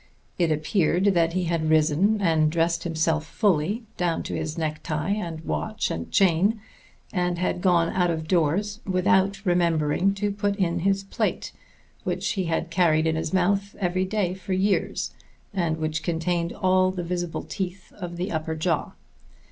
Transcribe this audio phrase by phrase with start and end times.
[0.39, 5.41] It appeared that he had risen and dressed himself fully, down to his necktie and
[5.45, 6.59] watch and chain,
[7.13, 11.51] and had gone out of doors without remembering to put in this plate,
[12.03, 15.11] which he had carried in his mouth every day for years,
[15.53, 18.93] and which contained all the visible teeth of the upper jaw.